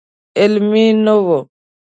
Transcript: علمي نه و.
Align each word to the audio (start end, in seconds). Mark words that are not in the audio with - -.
علمي 0.41 0.85
نه 1.05 1.15
و. 1.25 1.27